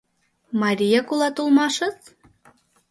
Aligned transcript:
Марияк 0.61 1.07
улат 1.13 1.35
улмашыс. 1.43 1.97